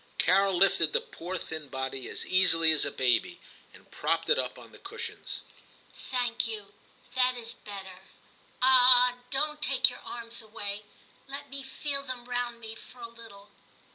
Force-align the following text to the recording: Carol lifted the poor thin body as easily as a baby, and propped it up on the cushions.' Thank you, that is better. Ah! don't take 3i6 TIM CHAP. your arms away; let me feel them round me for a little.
Carol 0.17 0.57
lifted 0.57 0.93
the 0.93 0.99
poor 0.99 1.37
thin 1.37 1.67
body 1.67 2.09
as 2.09 2.25
easily 2.25 2.71
as 2.71 2.85
a 2.85 2.91
baby, 2.91 3.39
and 3.71 3.91
propped 3.91 4.31
it 4.31 4.39
up 4.39 4.57
on 4.57 4.71
the 4.71 4.79
cushions.' 4.79 5.43
Thank 5.93 6.47
you, 6.47 6.73
that 7.13 7.37
is 7.37 7.53
better. 7.53 7.99
Ah! 8.63 9.17
don't 9.29 9.61
take 9.61 9.81
3i6 9.81 9.83
TIM 9.83 9.83
CHAP. 9.99 10.03
your 10.03 10.11
arms 10.13 10.41
away; 10.41 10.83
let 11.27 11.51
me 11.51 11.61
feel 11.61 12.01
them 12.01 12.25
round 12.25 12.59
me 12.59 12.73
for 12.73 12.99
a 13.01 13.07
little. 13.09 13.51